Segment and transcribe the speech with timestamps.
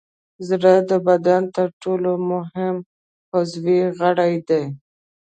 [0.49, 2.75] زړه د بدن تر ټولو مهم
[3.37, 4.63] عضوي غړی دی.